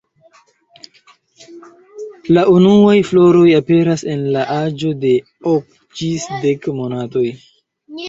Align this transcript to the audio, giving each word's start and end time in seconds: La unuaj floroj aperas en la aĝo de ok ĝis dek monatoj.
La 2.37 2.47
unuaj 2.55 2.97
floroj 3.11 3.45
aperas 3.61 4.07
en 4.17 4.27
la 4.39 4.49
aĝo 4.59 4.97
de 5.07 5.15
ok 5.57 5.81
ĝis 6.03 6.29
dek 6.45 6.71
monatoj. 6.83 7.27